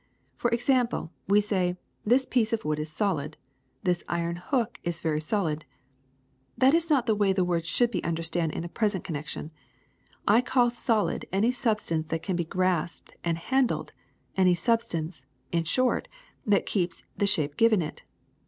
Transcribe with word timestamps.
For 0.35 0.49
example, 0.49 1.11
we 1.27 1.41
say 1.41 1.77
*This 2.07 2.25
piece 2.25 2.53
of 2.53 2.65
wood 2.65 2.79
is 2.79 2.91
solid,' 2.91 3.37
*This 3.83 4.03
iron 4.09 4.37
hook 4.37 4.79
is 4.83 4.99
very 4.99 5.21
solid.' 5.21 5.63
That 6.57 6.73
is 6.73 6.89
not 6.89 7.05
the 7.05 7.13
way 7.13 7.33
the 7.33 7.43
word 7.43 7.67
should 7.67 7.91
be 7.91 8.03
understood 8.03 8.49
in 8.49 8.63
the 8.63 8.67
present 8.67 9.03
connection. 9.03 9.51
I 10.27 10.41
call 10.41 10.71
solid 10.71 11.25
any 11.31 11.51
substance 11.51 12.07
that 12.07 12.23
can 12.23 12.35
be 12.35 12.43
grasped 12.45 13.13
and 13.23 13.37
handled, 13.37 13.93
any 14.35 14.55
substance, 14.55 15.27
in 15.51 15.65
short, 15.65 16.07
that 16.47 16.65
keeps 16.65 17.03
the 17.15 17.27
shape 17.27 17.55
given 17.55 17.83
it. 17.83 18.01